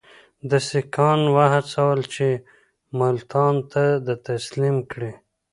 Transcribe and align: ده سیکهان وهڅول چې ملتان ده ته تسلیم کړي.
ده 0.49 0.57
سیکهان 0.69 1.21
وهڅول 1.35 1.99
چې 2.13 2.27
ملتان 2.99 3.55
ده 3.71 3.85
ته 4.05 4.13
تسلیم 4.27 4.77
کړي. 4.91 5.11